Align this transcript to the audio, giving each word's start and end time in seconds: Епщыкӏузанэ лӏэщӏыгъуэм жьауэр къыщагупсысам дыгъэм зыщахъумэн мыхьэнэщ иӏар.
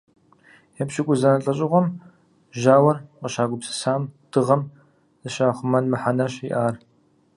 Епщыкӏузанэ 0.81 1.39
лӏэщӏыгъуэм 1.43 1.87
жьауэр 2.59 2.97
къыщагупсысам 3.19 4.01
дыгъэм 4.31 4.61
зыщахъумэн 5.21 5.85
мыхьэнэщ 5.91 6.33
иӏар. 6.47 6.75